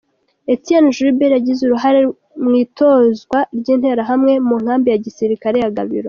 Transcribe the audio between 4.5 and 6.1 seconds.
nkambi ya gisirikare ya Gabiro.